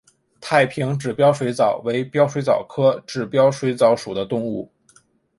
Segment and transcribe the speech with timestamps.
[0.39, 4.73] 太平指镖水蚤为镖水蚤科指镖水蚤属的动物。